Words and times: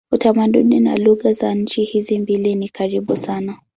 Utamaduni 0.11 0.79
na 0.79 0.95
lugha 0.97 1.33
za 1.33 1.55
nchi 1.55 1.83
hizi 1.83 2.19
mbili 2.19 2.55
ni 2.55 2.69
karibu 2.69 3.15
sana. 3.17 3.57